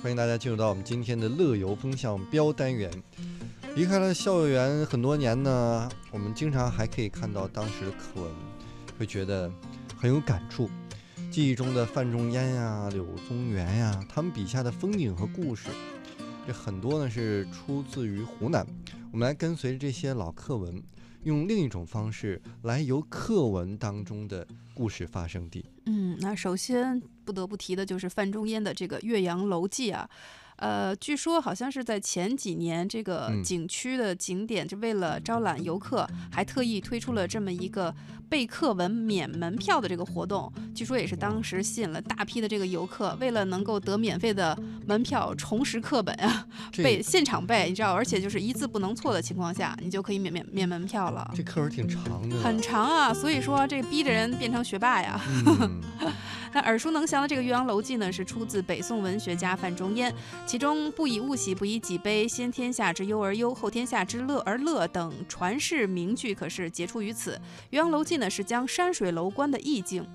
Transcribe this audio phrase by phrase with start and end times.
[0.00, 2.88] 欢迎大家进入到我们今天的乐游风向标单元。
[3.74, 8.30] 离开了校园很多年呢，我们经常还可以看到当时的课文，
[8.96, 9.50] 会觉得
[9.96, 10.70] 很有感触。
[11.32, 15.68] 记忆中的范仲淹呀、柳宗元呀，他们笔下的风景和故事，
[16.46, 18.64] 这很多呢是出自于湖南。
[19.10, 20.80] 我们来跟随这些老课文，
[21.24, 25.64] 用另一种方式来由课文当中的故事发生地。
[25.86, 30.08] 嗯，那首先不得不提的就是范仲淹的这个《岳阳楼记》啊。
[30.58, 37.94] 呃，据说好像是在前几年，这个景区的景点就为了招揽游客，还特意推出了这么一个
[38.28, 40.52] 背课文免门票的这个活动。
[40.74, 46.46] 据说也是当时吸引了大批的这个游客，为了能够得免费的门票，重拾课本啊，
[46.78, 51.30] 背现场背，你知道，而且就是一字不能错的情况下，你就可以免免免门票了。
[51.36, 55.20] 这课文挺长的，很长啊，所以说这逼着人变成学霸呀。
[56.50, 60.12] 那耳熟能详的这个《岳阳楼记》呢，是出自北宋文学家范仲淹。
[60.48, 67.32] 其中“不以物喜，不以己悲，先天下之忧而忧，后天下之乐而乐”等传世名句，可是杰出于此。
[67.68, 70.08] 《岳阳楼记》呢，是将山水楼观的意境。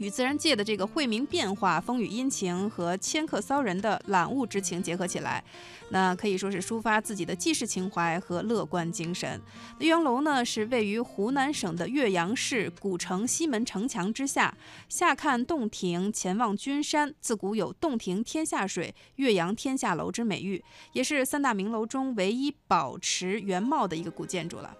[0.00, 5.44] 与自然界的这个晦明变化、风雨阴晴和迁客骚人的览物之情结合起来，
[5.90, 9.38] 那可以说是抒发自己的济世情怀和乐观精神。
[9.78, 14.56] 岳阳楼呢，是位于湖南省的岳阳市古城西门城墙之下，
[14.88, 17.14] 下看洞庭，前望君山。
[17.20, 20.64] 自古有“洞庭天下水，岳阳天下楼”之美誉，
[20.94, 24.74] 也是三大名楼中唯一保持原貌的一个古建筑了。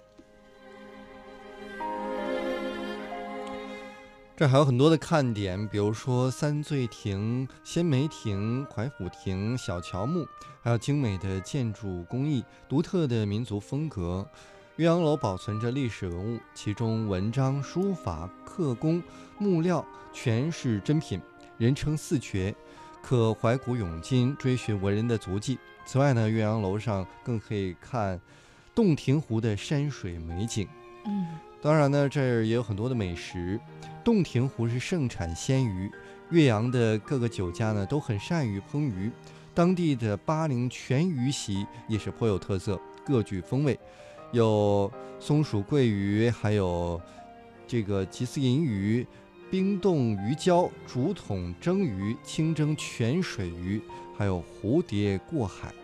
[4.41, 10.27] 这还有很多的看点，比如说三醉亭、仙梅亭、怀府亭、小乔木，
[10.63, 14.27] 还有精美的建筑工艺、独特的民族风格。
[14.77, 19.03] 岳阳楼保存着历史文物，其中文章、书法、刻工、
[19.37, 21.21] 木料全是珍品，
[21.59, 22.55] 人称四绝，
[23.03, 25.59] 可怀古咏今，追寻文人的足迹。
[25.85, 28.19] 此外呢，岳阳楼上更可以看
[28.75, 30.67] 洞庭湖的山水美景。
[31.05, 31.27] 嗯，
[31.63, 33.61] 当然呢，这儿也有很多的美食。
[34.03, 35.91] 洞庭湖是盛产鲜鱼，
[36.31, 39.11] 岳阳的各个酒家呢都很善于烹鱼，
[39.53, 43.79] 当地的巴陵全鱼席也是颇有特色，各具风味，
[44.33, 46.99] 有松鼠桂鱼，还有
[47.67, 49.07] 这个吉丝银鱼、
[49.51, 53.83] 冰冻鱼胶、竹筒蒸鱼、清蒸泉水鱼，
[54.17, 55.75] 还有蝴蝶过海，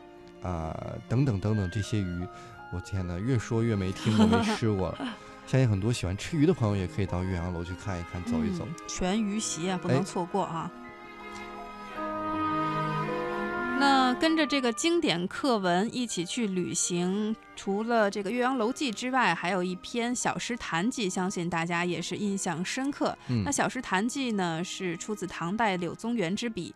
[0.43, 0.75] 啊，
[1.07, 2.27] 等等等等这些鱼，
[2.73, 4.99] 我天哪，越说越没听过，没吃过了。
[5.47, 8.67] 相信很多喜欢吃鱼的朋友也可以到岳阳楼去看一看、走一走。
[8.89, 10.69] 全鱼席啊，不能错过啊！
[13.79, 23.17] 那跟着这个经典课文一起去旅行，除了这个《岳阳楼记》之外，还有一篇《小石潭记》，相信大家也是印象深刻。
[23.45, 26.75] 那《小石潭记》呢，是出自唐代柳宗元之笔。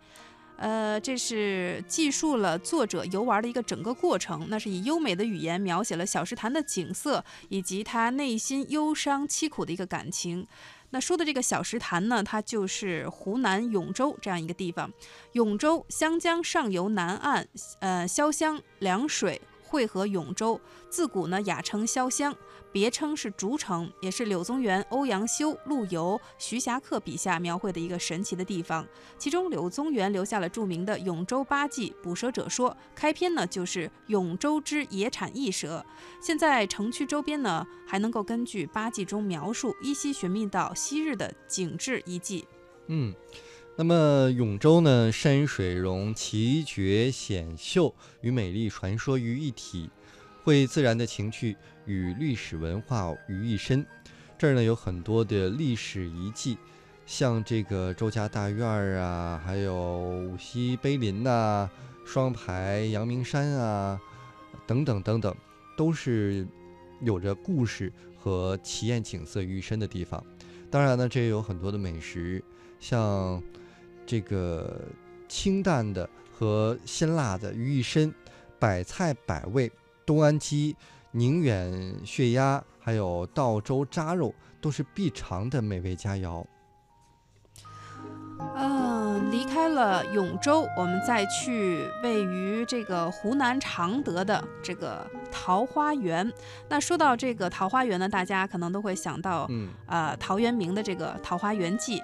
[0.61, 10.47] 呃，这是记述了作者游玩的一个整个过程，那是以优美的语言描写了小石潭的景色以及他内心忧伤凄苦的一个感情。
[10.91, 14.93] 那说的这个小石潭呢，它就是湖南永州这样一个地方。
[15.33, 17.49] 永州湘江上游南岸，
[17.79, 19.41] 呃，潇湘凉水。
[19.63, 22.37] 汇合永州，自古呢雅称潇湘，
[22.73, 28.87] 别称是竹城，也是柳宗元、欧阳修、陆游、徐霞客笔下描绘的一个神奇的地方。
[29.19, 35.85] 其中，柳宗元留下了著名的《永州八记》，捕蛇者说，开篇呢就是永州之野产异蛇。
[36.23, 42.47] 现在城区周边呢，还能够根据八记中描述，依稀寻觅到昔日的景致遗迹。
[42.87, 43.15] 嗯。
[43.77, 49.89] 那么永州呢，山水融奇绝险秀与美丽传说于一体，
[50.43, 53.85] 会自然的情趣与历史文化于一身。
[54.39, 56.57] 这儿呢有很多的历史遗迹，
[57.07, 61.71] 像这个周家大院啊，还有五溪碑林呐、
[62.05, 64.01] 双排阳明山啊，
[64.67, 65.35] 等等等等，
[65.77, 66.47] 都是
[67.01, 70.25] 有着故事和奇艳景色于一身的地方。
[70.71, 72.43] 当然呢，这也有很多的美食，
[72.79, 73.43] 像。
[74.07, 74.89] 这个
[75.29, 78.13] 清淡的和辛辣的于一身，
[78.59, 79.71] 百菜百味，
[80.11, 80.75] 东安鸡、
[81.13, 86.45] 宁远血鸭，还有道州扎肉，都是必尝的美味佳肴。
[88.57, 96.29] 嗯，离开了永州，我们再去位于这个湖南常德的这个桃花源。
[96.69, 102.01] 那说到这个桃花源呢，大家可能都会想到，嗯，啊，陶渊明的这个《桃花源记》。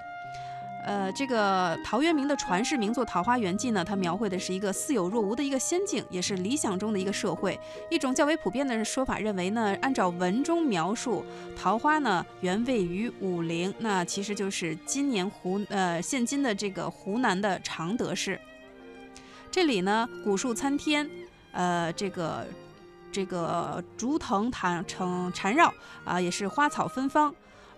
[0.87, 7.59] 呃，这个陶渊明的传世名作《桃花源记》呢，它描绘的是一个似有若无的一个仙境，也是理想中的一个社会。
[7.91, 11.25] 一种较为普遍的说法认为呢，按照文中描述，
[11.57, 18.39] 桃花呢原位于武陵，那其实就是今年湖呃现今的这个湖南的常德市。
[19.51, 21.09] 这里呢，古树参天，
[21.51, 22.47] 呃，这个
[23.11, 25.73] 这个竹藤缠成缠绕
[26.05, 27.35] 啊，也是花草芬芳，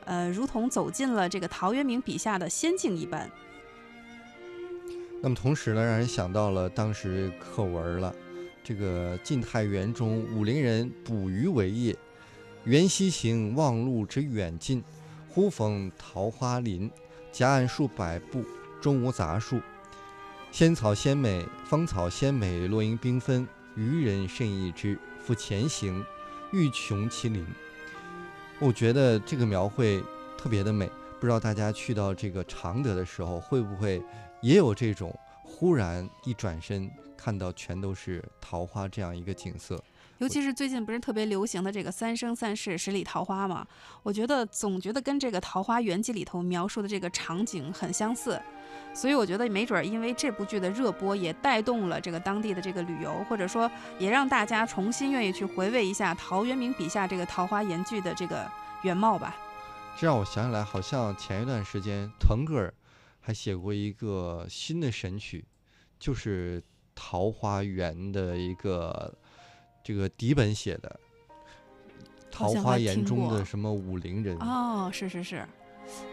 [0.10, 3.30] 呃，如同走进了这个陶渊明笔下的仙境一般。
[5.22, 8.12] 那么同时呢，让人想到了当时课文了。
[8.64, 11.96] 这个晋太元中，武陵人捕鱼为业，
[12.64, 14.84] 缘溪行，忘路之远近，
[15.30, 16.90] 忽逢桃花林，
[17.32, 18.44] 夹岸数百步，
[18.82, 19.62] 中无杂树，
[20.52, 24.98] 仙草鲜美，芳草鲜美，落英缤纷，渔人甚异之。
[25.20, 26.04] 复前行，
[26.52, 27.46] 欲穷其林。
[28.62, 30.04] 我觉得这个描绘
[30.38, 34.02] 特别的美，不知道大家去到这个常德的时候，会不会
[34.42, 36.90] 也有这种忽然一转身。
[37.16, 39.82] 看到全都是桃花这样一个景色，
[40.20, 43.66] 尤其是最近不是特别流行的这个“三生三世十里桃花”吗？
[44.04, 48.40] 我觉得总觉得跟这个《桃花源记》里头描述的这个场景很相似，
[48.94, 58.46] 所以我觉得没准因为这部剧的热播，也带动了这个当地的这个旅游，或者说也让大家重新愿意去回味一下陶渊明笔下这个桃花源剧的这个
[58.84, 59.38] 原貌吧。
[59.98, 62.74] 这让我想起来，好像前一段时间腾格尔
[63.22, 65.46] 还写过一个新的神曲，
[65.98, 66.62] 就是。
[67.02, 69.18] 桃花源的一个
[69.90, 71.00] 这个底本写的，
[72.30, 75.44] 桃花源中的什么武陵人哦，是是是，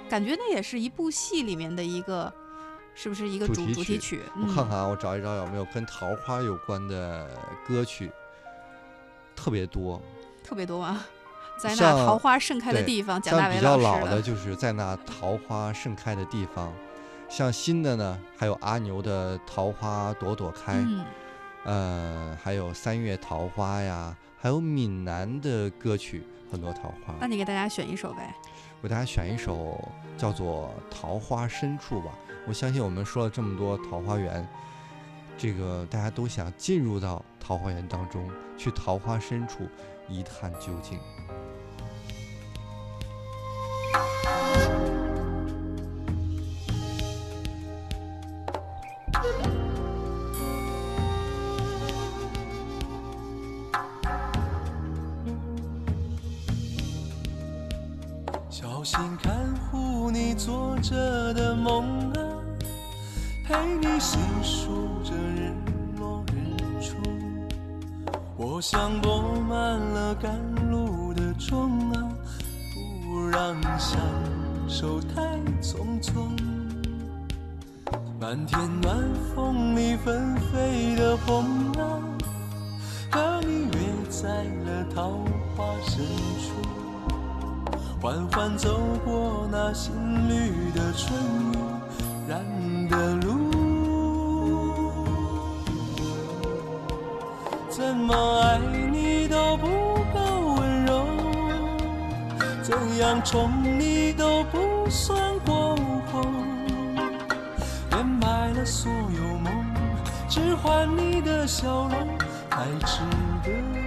[0.09, 2.33] 感觉那也是一部戏里面的一个，
[2.95, 4.23] 是不是一个主主题曲？
[4.35, 7.29] 我看看啊，我找一找有没有跟桃花有关的
[7.69, 8.11] 歌曲，
[9.37, 10.01] 特别多，
[10.43, 11.07] 特别多啊，
[11.59, 16.73] 在那桃花盛开的地方，像比较老的就是在那桃花盛开的地方。
[17.29, 20.77] 像新的呢，还有阿牛的《桃花朵朵开》，
[21.67, 27.13] 呃，还有三月桃花呀，还有闽南的歌曲很多桃花。
[27.21, 28.33] 那你给大家选一首呗？
[28.81, 29.77] 我给大家选一首
[30.17, 32.13] 叫做《桃花深处》吧。
[32.47, 34.49] 我相信我们说了这么多桃花源，
[35.37, 39.69] 这个大家都想进入到桃花源当中，去桃花深处
[40.09, 41.01] 一探究竟。
[58.97, 59.37] 请看
[59.71, 62.19] 护你做着的梦啊，
[63.45, 65.53] 陪你细数着日
[65.99, 66.97] 落日出。
[68.39, 70.35] 我像落满了赶
[70.71, 72.09] 路的钟啊，
[72.73, 74.01] 不让享
[74.67, 75.21] 受太
[75.61, 76.31] 匆匆。
[78.19, 78.97] 漫天暖
[79.35, 82.01] 风里纷飞的红啊，
[83.11, 83.79] 和你约
[84.09, 85.11] 在了桃
[85.55, 86.03] 花深
[86.41, 86.76] 处。
[88.07, 89.93] 缓缓走过那新
[90.29, 91.13] 绿的春
[92.29, 92.41] 染
[92.89, 93.51] 的路，
[97.69, 98.61] 怎么爱
[98.93, 99.67] 你都不
[100.15, 100.21] 够
[100.55, 101.05] 温柔，
[102.63, 105.75] 怎样宠你都不算过
[106.13, 106.23] 火，
[107.91, 109.53] 掩埋了所有梦，
[110.29, 111.91] 只换你的笑容，
[112.51, 113.01] 还值
[113.43, 113.86] 得。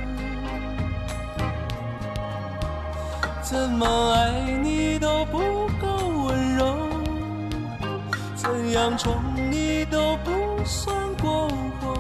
[3.50, 5.40] 怎么爱你都不
[5.82, 6.78] 够温柔
[8.36, 9.16] 怎样宠
[9.50, 11.50] 你都不算过
[11.82, 11.98] 火。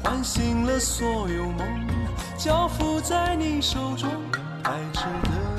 [0.00, 1.66] 唤醒了所有梦
[2.36, 4.08] 交付在你手中
[4.62, 5.49] 太值得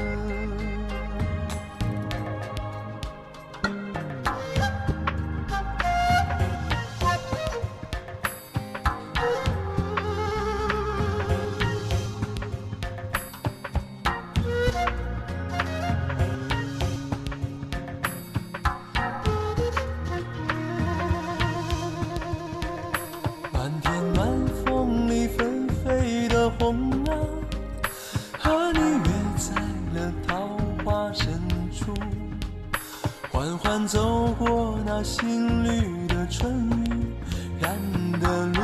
[34.01, 37.13] 走过那新绿的春雨
[37.59, 37.71] 染
[38.19, 38.59] 的路，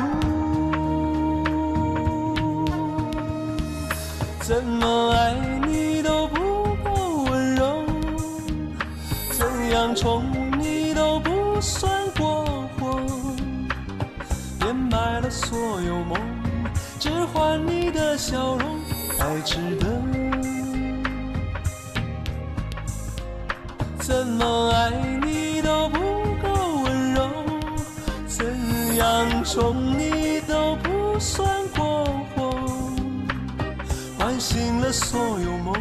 [4.40, 6.40] 怎么爱你都不
[6.82, 7.84] 够温柔，
[9.30, 10.24] 怎样宠
[10.58, 12.44] 你都不算过
[12.76, 13.00] 火，
[14.66, 16.18] 掩埋了所有梦，
[16.98, 18.80] 只换你的笑容，
[19.16, 19.86] 还值得。
[24.00, 25.17] 怎么爱？
[29.50, 32.04] 宠你都不算过
[32.36, 32.52] 火
[34.18, 35.74] 唤醒了所有梦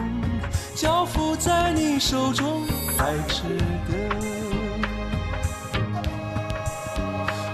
[0.73, 2.65] 交付在你手中
[2.97, 3.43] 才值
[3.89, 4.37] 得。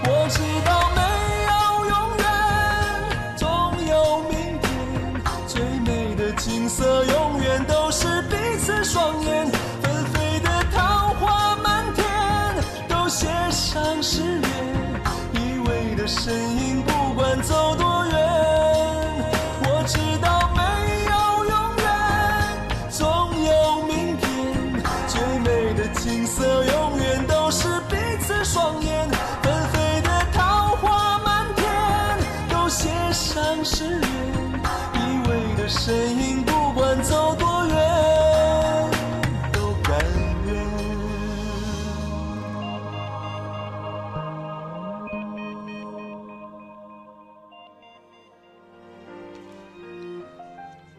[0.04, 0.83] 我知道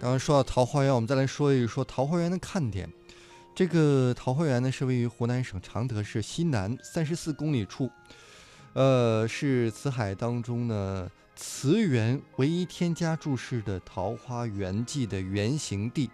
[0.06, 2.88] 刚刚说到桃花源，我们再来说一说桃花源的看点。
[3.56, 7.90] 这个桃花源呢，是位于湖南省常德市西南三十四公里处，
[8.74, 16.08] 呃，是辞海当中呢词源唯一添加注释的《桃花源记》的原型地。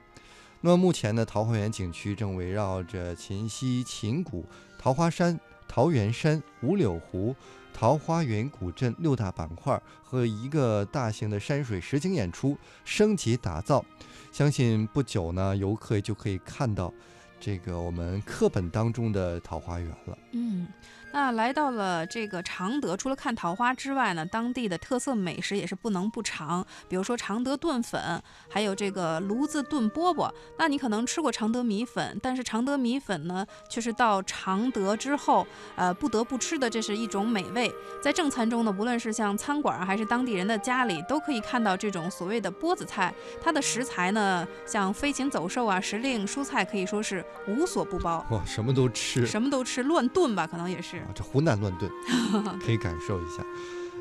[0.62, 4.46] 那么目前呢，桃花源景区正围绕着秦溪、秦谷、
[4.80, 7.36] 桃花山、桃源山、五柳湖、
[7.74, 13.84] 桃花源古镇六大板块和一个大型的山水实景演出升级打造。
[14.32, 16.94] 相信不久呢，游客就可以看到。
[17.40, 20.18] 这个我们课本当中的桃花源了。
[20.34, 20.68] 嗯。
[21.13, 26.65] 那来到了这个常德，除了看桃花之外呢，当地的特色美食也是不能不尝。
[26.88, 30.32] 比如说常德炖粉，还有这个炉子炖饽饽。
[30.58, 37.70] 那你可能吃过常德米粉，但是常德米粉呢，却是到常德之后，呃，不得不吃的，这是一种美味。
[38.01, 43.13] 在正餐中呢，无论是像餐馆还是当地人的家里，都可以看到这种所谓的波子菜。
[43.41, 48.25] 它的食材呢，像飞禽走兽啊、时令蔬菜，可以说是无所不包。
[48.30, 51.00] 哇，什么都吃，什么都吃，乱炖吧，可能也是。
[51.13, 51.91] 这胡南乱炖，
[52.63, 53.43] 可以感受一下。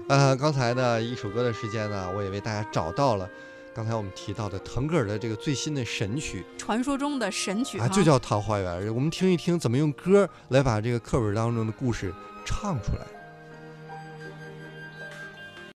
[0.09, 3.28] 呃，刚才呢一首歌的时间呢，我也为大家找到了
[3.73, 8.88] 刚才我们提到的腾格尔的这个最新的神曲，传说中的神曲啊，就叫《桃花源》。
[8.92, 12.12] 我们听一听怎么用歌来把这个课本当中的故事
[12.45, 13.20] 唱出来。